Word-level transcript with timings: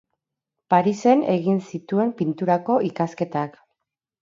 Parisen 0.73 1.21
egin 1.35 1.61
zituen 1.67 2.15
pinturako 2.23 2.81
ikasketak. 2.91 3.63